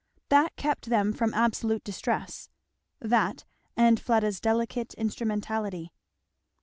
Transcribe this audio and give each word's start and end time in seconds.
That 0.29 0.55
kept 0.55 0.89
them 0.89 1.13
from 1.13 1.31
absolute 1.35 1.83
distress; 1.83 2.49
that, 2.99 3.45
and 3.77 3.99
Fleda's 3.99 4.39
delicate 4.39 4.95
instrumentality. 4.95 5.91